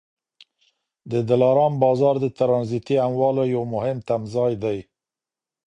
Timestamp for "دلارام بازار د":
1.29-2.25